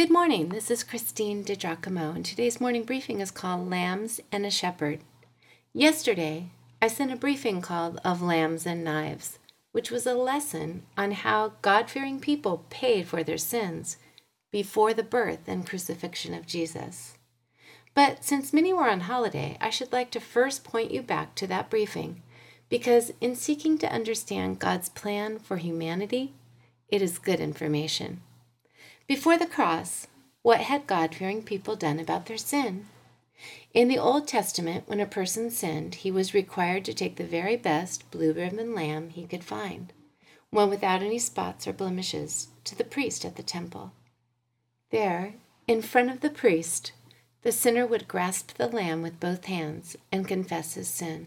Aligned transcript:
Good 0.00 0.10
morning. 0.10 0.48
This 0.48 0.70
is 0.70 0.82
Christine 0.82 1.44
DiGiacomo, 1.44 2.16
and 2.16 2.24
today's 2.24 2.58
morning 2.58 2.84
briefing 2.84 3.20
is 3.20 3.30
called 3.30 3.68
Lambs 3.68 4.18
and 4.32 4.46
a 4.46 4.50
Shepherd. 4.50 5.00
Yesterday, 5.74 6.46
I 6.80 6.88
sent 6.88 7.12
a 7.12 7.16
briefing 7.16 7.60
called 7.60 8.00
Of 8.02 8.22
Lambs 8.22 8.64
and 8.64 8.82
Knives, 8.82 9.38
which 9.72 9.90
was 9.90 10.06
a 10.06 10.14
lesson 10.14 10.84
on 10.96 11.12
how 11.12 11.52
God 11.60 11.90
fearing 11.90 12.18
people 12.18 12.64
paid 12.70 13.08
for 13.08 13.22
their 13.22 13.36
sins 13.36 13.98
before 14.50 14.94
the 14.94 15.02
birth 15.02 15.40
and 15.46 15.66
crucifixion 15.66 16.32
of 16.32 16.46
Jesus. 16.46 17.18
But 17.92 18.24
since 18.24 18.54
many 18.54 18.72
were 18.72 18.88
on 18.88 19.00
holiday, 19.00 19.58
I 19.60 19.68
should 19.68 19.92
like 19.92 20.10
to 20.12 20.18
first 20.20 20.64
point 20.64 20.92
you 20.92 21.02
back 21.02 21.34
to 21.34 21.46
that 21.48 21.68
briefing, 21.68 22.22
because 22.70 23.12
in 23.20 23.36
seeking 23.36 23.76
to 23.76 23.92
understand 23.92 24.60
God's 24.60 24.88
plan 24.88 25.38
for 25.38 25.58
humanity, 25.58 26.32
it 26.88 27.02
is 27.02 27.18
good 27.18 27.38
information. 27.38 28.22
Before 29.10 29.36
the 29.36 29.44
cross, 29.44 30.06
what 30.42 30.60
had 30.60 30.86
God 30.86 31.16
fearing 31.16 31.42
people 31.42 31.74
done 31.74 31.98
about 31.98 32.26
their 32.26 32.36
sin? 32.36 32.86
In 33.74 33.88
the 33.88 33.98
Old 33.98 34.28
Testament, 34.28 34.84
when 34.86 35.00
a 35.00 35.04
person 35.04 35.50
sinned, 35.50 35.96
he 35.96 36.12
was 36.12 36.32
required 36.32 36.84
to 36.84 36.94
take 36.94 37.16
the 37.16 37.24
very 37.24 37.56
best 37.56 38.08
blue 38.12 38.32
ribbon 38.32 38.72
lamb 38.72 39.08
he 39.10 39.26
could 39.26 39.42
find, 39.42 39.92
one 40.50 40.70
without 40.70 41.02
any 41.02 41.18
spots 41.18 41.66
or 41.66 41.72
blemishes, 41.72 42.50
to 42.62 42.78
the 42.78 42.84
priest 42.84 43.24
at 43.24 43.34
the 43.34 43.42
temple. 43.42 43.90
There, 44.92 45.34
in 45.66 45.82
front 45.82 46.12
of 46.12 46.20
the 46.20 46.30
priest, 46.30 46.92
the 47.42 47.50
sinner 47.50 47.88
would 47.88 48.06
grasp 48.06 48.58
the 48.58 48.68
lamb 48.68 49.02
with 49.02 49.18
both 49.18 49.46
hands 49.46 49.96
and 50.12 50.28
confess 50.28 50.74
his 50.74 50.86
sin. 50.86 51.26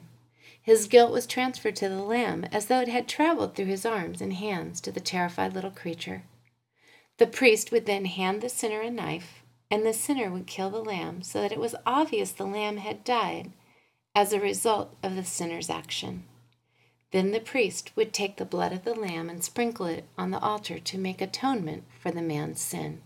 His 0.61 0.87
guilt 0.87 1.11
was 1.11 1.27
transferred 1.27 1.75
to 1.75 1.89
the 1.89 2.01
lamb 2.01 2.45
as 2.49 2.67
though 2.67 2.79
it 2.79 2.87
had 2.87 3.09
traveled 3.09 3.55
through 3.57 3.65
his 3.65 3.85
arms 3.85 4.21
and 4.21 4.31
hands 4.31 4.79
to 4.79 4.91
the 4.93 5.01
terrified 5.01 5.53
little 5.53 5.69
creature. 5.69 6.23
The 7.17 7.27
priest 7.27 7.71
would 7.71 7.85
then 7.85 8.05
hand 8.05 8.41
the 8.41 8.49
sinner 8.49 8.81
a 8.81 8.89
knife, 8.89 9.43
and 9.69 9.85
the 9.85 9.93
sinner 9.93 10.31
would 10.31 10.47
kill 10.47 10.69
the 10.69 10.83
lamb 10.83 11.21
so 11.21 11.41
that 11.41 11.51
it 11.51 11.59
was 11.59 11.75
obvious 11.85 12.31
the 12.31 12.45
lamb 12.45 12.77
had 12.77 13.03
died 13.03 13.51
as 14.15 14.33
a 14.33 14.39
result 14.39 14.95
of 15.03 15.15
the 15.15 15.23
sinner's 15.23 15.69
action. 15.69 16.25
Then 17.11 17.31
the 17.31 17.39
priest 17.39 17.91
would 17.95 18.11
take 18.11 18.37
the 18.37 18.45
blood 18.45 18.71
of 18.71 18.83
the 18.83 18.95
lamb 18.95 19.29
and 19.29 19.43
sprinkle 19.43 19.85
it 19.85 20.05
on 20.17 20.31
the 20.31 20.39
altar 20.39 20.79
to 20.79 20.97
make 20.97 21.21
atonement 21.21 21.83
for 21.99 22.11
the 22.11 22.21
man's 22.21 22.59
sin. 22.59 23.01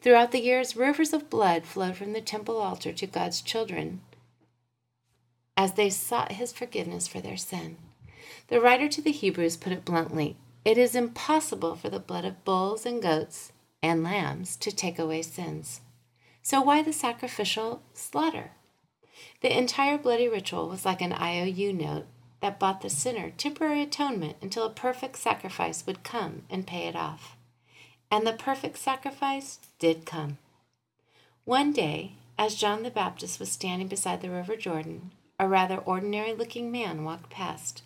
Throughout 0.00 0.30
the 0.30 0.40
years, 0.40 0.76
rivers 0.76 1.12
of 1.12 1.28
blood 1.28 1.64
flowed 1.64 1.96
from 1.96 2.12
the 2.12 2.20
temple 2.20 2.58
altar 2.58 2.92
to 2.92 3.06
God's 3.06 3.42
children 3.42 4.00
as 5.56 5.72
they 5.72 5.90
sought 5.90 6.32
his 6.32 6.52
forgiveness 6.52 7.08
for 7.08 7.20
their 7.20 7.36
sin. 7.36 7.76
The 8.46 8.60
writer 8.60 8.88
to 8.88 9.02
the 9.02 9.10
Hebrews 9.10 9.56
put 9.56 9.72
it 9.72 9.84
bluntly 9.84 10.36
it 10.64 10.78
is 10.78 10.94
impossible 10.94 11.76
for 11.76 11.88
the 11.88 12.00
blood 12.00 12.24
of 12.24 12.44
bulls 12.44 12.84
and 12.84 13.02
goats 13.02 13.52
and 13.82 14.02
lambs 14.02 14.56
to 14.56 14.70
take 14.70 14.98
away 14.98 15.22
sins. 15.22 15.80
So, 16.42 16.60
why 16.60 16.82
the 16.82 16.92
sacrificial 16.92 17.82
slaughter? 17.92 18.52
The 19.40 19.56
entire 19.56 19.98
bloody 19.98 20.28
ritual 20.28 20.68
was 20.68 20.84
like 20.84 21.00
an 21.00 21.12
IOU 21.12 21.72
note 21.72 22.06
that 22.40 22.58
bought 22.58 22.80
the 22.80 22.90
sinner 22.90 23.30
temporary 23.30 23.82
atonement 23.82 24.36
until 24.40 24.64
a 24.64 24.70
perfect 24.70 25.16
sacrifice 25.16 25.86
would 25.86 26.04
come 26.04 26.42
and 26.48 26.66
pay 26.66 26.86
it 26.86 26.96
off. 26.96 27.36
And 28.10 28.26
the 28.26 28.32
perfect 28.32 28.78
sacrifice 28.78 29.58
did 29.78 30.06
come. 30.06 30.38
One 31.44 31.72
day, 31.72 32.12
as 32.38 32.54
John 32.54 32.82
the 32.82 32.90
Baptist 32.90 33.40
was 33.40 33.50
standing 33.50 33.88
beside 33.88 34.20
the 34.20 34.30
River 34.30 34.56
Jordan, 34.56 35.10
a 35.38 35.48
rather 35.48 35.76
ordinary 35.78 36.32
looking 36.32 36.70
man 36.70 37.04
walked 37.04 37.30
past. 37.30 37.82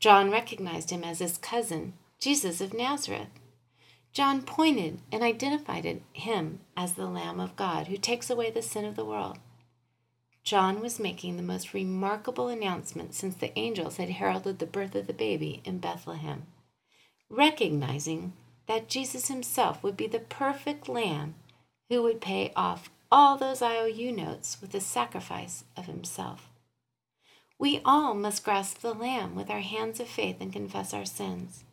John 0.00 0.30
recognized 0.30 0.90
him 0.90 1.04
as 1.04 1.18
his 1.18 1.38
cousin, 1.38 1.94
Jesus 2.18 2.60
of 2.60 2.74
Nazareth. 2.74 3.28
John 4.12 4.42
pointed 4.42 5.00
and 5.10 5.22
identified 5.22 6.02
him 6.12 6.60
as 6.76 6.94
the 6.94 7.06
Lamb 7.06 7.40
of 7.40 7.56
God 7.56 7.88
who 7.88 7.96
takes 7.96 8.30
away 8.30 8.50
the 8.50 8.62
sin 8.62 8.84
of 8.84 8.96
the 8.96 9.04
world. 9.04 9.38
John 10.44 10.80
was 10.80 11.00
making 11.00 11.36
the 11.36 11.42
most 11.42 11.72
remarkable 11.72 12.48
announcement 12.48 13.14
since 13.14 13.34
the 13.34 13.58
angels 13.58 13.96
had 13.96 14.10
heralded 14.10 14.58
the 14.58 14.66
birth 14.66 14.94
of 14.94 15.06
the 15.06 15.14
baby 15.14 15.62
in 15.64 15.78
Bethlehem, 15.78 16.46
recognizing 17.30 18.34
that 18.66 18.88
Jesus 18.88 19.28
himself 19.28 19.82
would 19.82 19.96
be 19.96 20.06
the 20.06 20.20
perfect 20.20 20.88
lamb 20.88 21.34
who 21.88 22.02
would 22.02 22.20
pay 22.20 22.52
off 22.54 22.90
all 23.10 23.36
those 23.36 23.62
IOU 23.62 24.12
notes 24.12 24.58
with 24.60 24.72
the 24.72 24.80
sacrifice 24.80 25.64
of 25.76 25.86
himself. 25.86 26.50
We 27.64 27.80
all 27.82 28.12
must 28.12 28.44
grasp 28.44 28.80
the 28.82 28.92
Lamb 28.92 29.34
with 29.34 29.48
our 29.48 29.60
hands 29.62 29.98
of 29.98 30.06
faith 30.06 30.36
and 30.38 30.52
confess 30.52 30.92
our 30.92 31.06
sins. 31.06 31.64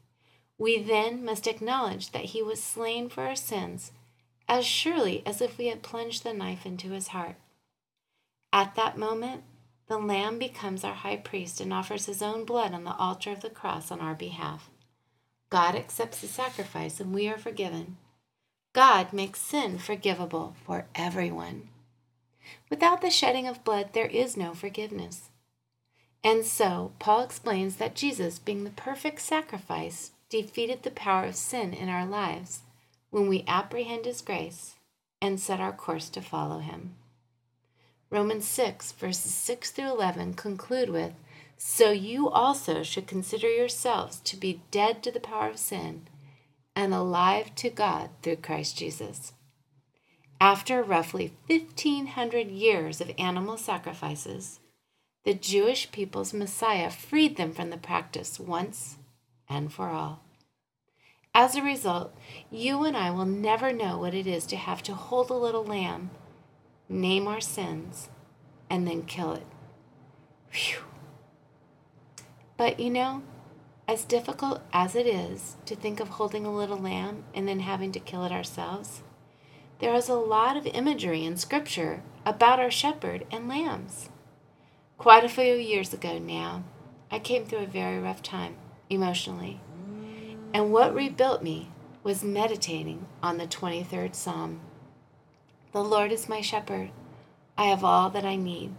We 0.57 0.81
then 0.81 1.25
must 1.25 1.47
acknowledge 1.47 2.11
that 2.11 2.31
he 2.31 2.41
was 2.41 2.63
slain 2.63 3.09
for 3.09 3.25
our 3.25 3.35
sins 3.35 3.91
as 4.47 4.65
surely 4.65 5.21
as 5.25 5.41
if 5.41 5.57
we 5.57 5.65
had 5.65 5.83
plunged 5.83 6.23
the 6.23 6.31
knife 6.31 6.65
into 6.65 6.91
his 6.91 7.09
heart. 7.09 7.35
At 8.53 8.75
that 8.75 8.97
moment, 8.97 9.43
the 9.89 9.97
Lamb 9.97 10.39
becomes 10.39 10.85
our 10.85 10.93
high 10.93 11.17
priest 11.17 11.59
and 11.59 11.73
offers 11.73 12.05
his 12.05 12.21
own 12.21 12.45
blood 12.45 12.73
on 12.73 12.85
the 12.85 12.95
altar 12.95 13.33
of 13.33 13.41
the 13.41 13.49
cross 13.49 13.91
on 13.91 13.99
our 13.99 14.15
behalf. 14.15 14.69
God 15.49 15.75
accepts 15.75 16.21
the 16.21 16.27
sacrifice 16.27 17.01
and 17.01 17.13
we 17.13 17.27
are 17.27 17.37
forgiven. 17.37 17.97
God 18.71 19.11
makes 19.11 19.41
sin 19.41 19.77
forgivable 19.77 20.55
for 20.65 20.85
everyone. 20.95 21.67
Without 22.69 23.01
the 23.01 23.11
shedding 23.11 23.45
of 23.45 23.65
blood, 23.65 23.89
there 23.91 24.07
is 24.07 24.37
no 24.37 24.53
forgiveness. 24.53 25.27
And 26.23 26.45
so, 26.45 26.91
Paul 26.99 27.21
explains 27.21 27.77
that 27.77 27.95
Jesus, 27.95 28.37
being 28.37 28.63
the 28.63 28.69
perfect 28.69 29.21
sacrifice, 29.21 30.11
defeated 30.29 30.83
the 30.83 30.91
power 30.91 31.25
of 31.25 31.35
sin 31.35 31.73
in 31.73 31.89
our 31.89 32.05
lives 32.05 32.61
when 33.09 33.27
we 33.27 33.43
apprehend 33.47 34.05
his 34.05 34.21
grace 34.21 34.75
and 35.21 35.39
set 35.39 35.59
our 35.59 35.73
course 35.73 36.09
to 36.09 36.21
follow 36.21 36.59
him. 36.59 36.95
Romans 38.09 38.47
6, 38.47 38.91
verses 38.93 39.33
6 39.33 39.71
through 39.71 39.91
11 39.91 40.33
conclude 40.33 40.89
with 40.89 41.13
So 41.57 41.91
you 41.91 42.29
also 42.29 42.83
should 42.83 43.07
consider 43.07 43.49
yourselves 43.49 44.19
to 44.21 44.37
be 44.37 44.61
dead 44.71 45.01
to 45.03 45.11
the 45.11 45.19
power 45.19 45.49
of 45.49 45.57
sin 45.57 46.07
and 46.75 46.93
alive 46.93 47.53
to 47.55 47.69
God 47.69 48.09
through 48.21 48.37
Christ 48.37 48.77
Jesus. 48.77 49.33
After 50.39 50.81
roughly 50.81 51.33
1,500 51.47 52.47
years 52.49 52.99
of 52.99 53.11
animal 53.17 53.57
sacrifices, 53.57 54.59
the 55.23 55.33
Jewish 55.33 55.91
people's 55.91 56.33
Messiah 56.33 56.89
freed 56.89 57.37
them 57.37 57.53
from 57.53 57.69
the 57.69 57.77
practice 57.77 58.39
once 58.39 58.97
and 59.47 59.71
for 59.71 59.89
all. 59.89 60.23
As 61.33 61.55
a 61.55 61.61
result, 61.61 62.13
you 62.49 62.83
and 62.83 62.95
I 62.95 63.11
will 63.11 63.25
never 63.25 63.71
know 63.71 63.97
what 63.97 64.13
it 64.13 64.27
is 64.27 64.45
to 64.47 64.55
have 64.55 64.83
to 64.83 64.93
hold 64.93 65.29
a 65.29 65.33
little 65.33 65.63
lamb, 65.63 66.09
name 66.89 67.27
our 67.27 67.41
sins, 67.41 68.09
and 68.69 68.87
then 68.87 69.03
kill 69.03 69.33
it. 69.33 69.47
Whew. 70.51 70.83
But 72.57 72.79
you 72.79 72.89
know, 72.89 73.23
as 73.87 74.03
difficult 74.05 74.61
as 74.71 74.95
it 74.95 75.07
is 75.07 75.57
to 75.65 75.75
think 75.75 75.99
of 75.99 76.09
holding 76.09 76.45
a 76.45 76.55
little 76.55 76.77
lamb 76.77 77.23
and 77.33 77.47
then 77.47 77.61
having 77.61 77.91
to 77.93 77.99
kill 77.99 78.23
it 78.23 78.31
ourselves, 78.31 79.01
there 79.79 79.95
is 79.95 80.07
a 80.07 80.13
lot 80.13 80.55
of 80.55 80.67
imagery 80.67 81.25
in 81.25 81.37
Scripture 81.37 82.03
about 82.25 82.59
our 82.59 82.69
shepherd 82.69 83.25
and 83.31 83.47
lambs. 83.47 84.10
Quite 85.01 85.23
a 85.23 85.29
few 85.29 85.55
years 85.55 85.95
ago 85.95 86.19
now, 86.19 86.63
I 87.09 87.17
came 87.17 87.43
through 87.43 87.63
a 87.63 87.65
very 87.65 87.97
rough 87.97 88.21
time 88.21 88.55
emotionally. 88.87 89.59
And 90.53 90.71
what 90.71 90.93
rebuilt 90.93 91.41
me 91.41 91.69
was 92.03 92.23
meditating 92.23 93.07
on 93.23 93.39
the 93.39 93.47
23rd 93.47 94.13
Psalm. 94.13 94.59
The 95.71 95.83
Lord 95.83 96.11
is 96.11 96.29
my 96.29 96.41
shepherd. 96.41 96.91
I 97.57 97.63
have 97.63 97.83
all 97.83 98.11
that 98.11 98.25
I 98.25 98.35
need. 98.35 98.75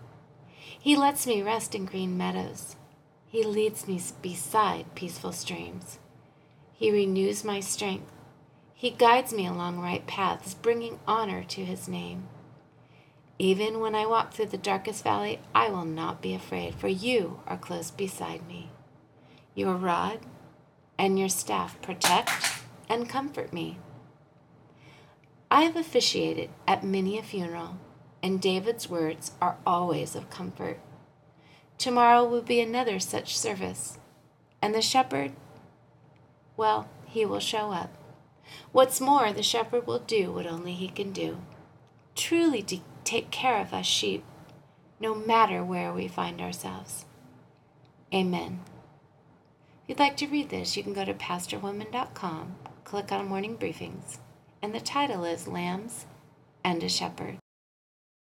He 0.78 0.94
lets 0.94 1.26
me 1.26 1.42
rest 1.42 1.74
in 1.74 1.86
green 1.86 2.16
meadows. 2.16 2.76
He 3.26 3.42
leads 3.42 3.88
me 3.88 4.00
beside 4.22 4.94
peaceful 4.94 5.32
streams. 5.32 5.98
He 6.72 6.92
renews 6.92 7.42
my 7.42 7.58
strength. 7.58 8.12
He 8.74 8.90
guides 8.90 9.32
me 9.32 9.44
along 9.44 9.80
right 9.80 10.06
paths, 10.06 10.54
bringing 10.54 11.00
honor 11.04 11.42
to 11.42 11.64
his 11.64 11.88
name. 11.88 12.28
Even 13.38 13.80
when 13.80 13.94
I 13.94 14.06
walk 14.06 14.32
through 14.32 14.46
the 14.46 14.58
darkest 14.58 15.02
valley, 15.02 15.40
I 15.54 15.70
will 15.70 15.84
not 15.84 16.22
be 16.22 16.34
afraid, 16.34 16.74
for 16.74 16.88
you 16.88 17.40
are 17.46 17.56
close 17.56 17.90
beside 17.90 18.46
me. 18.46 18.70
Your 19.54 19.74
rod 19.74 20.20
and 20.98 21.18
your 21.18 21.28
staff 21.28 21.80
protect 21.82 22.30
and 22.88 23.08
comfort 23.08 23.52
me. 23.52 23.78
I 25.50 25.62
have 25.62 25.76
officiated 25.76 26.50
at 26.66 26.84
many 26.84 27.18
a 27.18 27.22
funeral, 27.22 27.78
and 28.22 28.40
David's 28.40 28.88
words 28.88 29.32
are 29.40 29.58
always 29.66 30.14
of 30.14 30.30
comfort. 30.30 30.78
Tomorrow 31.78 32.24
will 32.24 32.42
be 32.42 32.60
another 32.60 33.00
such 33.00 33.36
service, 33.36 33.98
and 34.60 34.74
the 34.74 34.82
shepherd, 34.82 35.32
well, 36.56 36.88
he 37.06 37.26
will 37.26 37.40
show 37.40 37.72
up. 37.72 37.96
What's 38.70 39.00
more, 39.00 39.32
the 39.32 39.42
shepherd 39.42 39.86
will 39.86 39.98
do 39.98 40.32
what 40.32 40.46
only 40.46 40.74
he 40.74 40.88
can 40.88 41.12
do 41.12 41.38
truly 42.14 42.62
de- 42.62 42.82
take 43.12 43.30
care 43.30 43.60
of 43.60 43.74
us 43.74 43.84
sheep, 43.84 44.24
no 44.98 45.14
matter 45.14 45.62
where 45.62 45.92
we 45.92 46.08
find 46.08 46.40
ourselves. 46.40 47.04
Amen. 48.14 48.60
If 49.82 49.90
you'd 49.90 49.98
like 49.98 50.16
to 50.16 50.26
read 50.26 50.48
this, 50.48 50.78
you 50.78 50.82
can 50.82 50.94
go 50.94 51.04
to 51.04 51.12
pastorwoman.com, 51.12 52.56
click 52.84 53.12
on 53.12 53.28
Morning 53.28 53.58
Briefings, 53.58 54.16
and 54.62 54.74
the 54.74 54.80
title 54.80 55.26
is 55.26 55.46
Lambs 55.46 56.06
and 56.64 56.82
a 56.82 56.88
Shepherd. 56.88 57.41